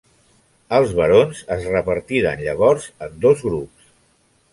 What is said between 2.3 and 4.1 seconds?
llavors en dos grups.